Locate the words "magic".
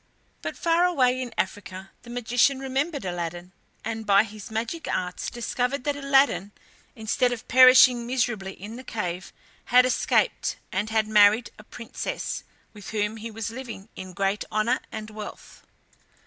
4.49-4.87